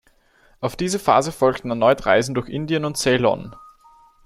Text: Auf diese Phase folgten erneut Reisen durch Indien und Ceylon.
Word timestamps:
Auf 0.61 0.75
diese 0.75 0.97
Phase 0.97 1.31
folgten 1.31 1.69
erneut 1.69 2.07
Reisen 2.07 2.33
durch 2.33 2.49
Indien 2.49 2.85
und 2.85 2.97
Ceylon. 2.97 3.55